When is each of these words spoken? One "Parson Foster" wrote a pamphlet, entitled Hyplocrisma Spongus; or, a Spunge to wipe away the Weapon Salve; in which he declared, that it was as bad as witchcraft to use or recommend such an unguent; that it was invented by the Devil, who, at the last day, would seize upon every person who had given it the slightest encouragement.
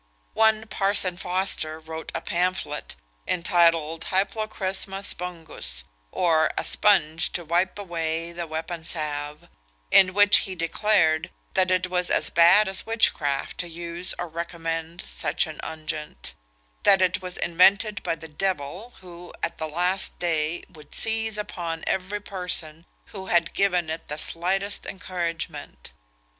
One 0.33 0.65
"Parson 0.65 1.15
Foster" 1.15 1.77
wrote 1.79 2.11
a 2.15 2.21
pamphlet, 2.21 2.95
entitled 3.27 4.05
Hyplocrisma 4.05 5.03
Spongus; 5.03 5.83
or, 6.11 6.47
a 6.57 6.63
Spunge 6.63 7.31
to 7.33 7.45
wipe 7.45 7.77
away 7.77 8.31
the 8.31 8.47
Weapon 8.47 8.83
Salve; 8.83 9.47
in 9.91 10.15
which 10.15 10.37
he 10.37 10.55
declared, 10.55 11.29
that 11.53 11.69
it 11.69 11.85
was 11.87 12.09
as 12.09 12.31
bad 12.31 12.67
as 12.67 12.83
witchcraft 12.83 13.59
to 13.59 13.67
use 13.67 14.15
or 14.17 14.27
recommend 14.27 15.03
such 15.05 15.45
an 15.45 15.59
unguent; 15.61 16.33
that 16.81 17.03
it 17.03 17.21
was 17.21 17.37
invented 17.37 18.01
by 18.01 18.15
the 18.15 18.27
Devil, 18.27 18.95
who, 19.01 19.31
at 19.43 19.59
the 19.59 19.67
last 19.69 20.17
day, 20.17 20.63
would 20.67 20.95
seize 20.95 21.37
upon 21.37 21.83
every 21.85 22.19
person 22.19 22.87
who 23.13 23.27
had 23.27 23.53
given 23.53 23.87
it 23.91 24.07
the 24.07 24.17
slightest 24.17 24.87
encouragement. 24.87 25.91